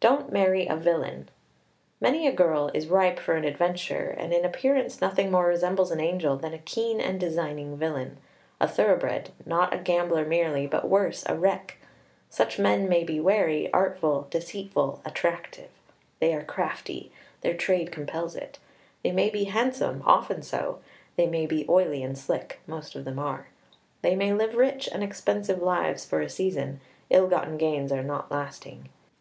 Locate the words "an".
3.36-3.44, 5.92-6.00